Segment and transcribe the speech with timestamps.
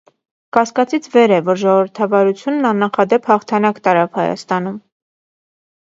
[0.55, 4.85] Կասկածից վեր է, որ ժողովրդավարությունն աննախադեպ հաղթանակ տարավ Հայաստանում։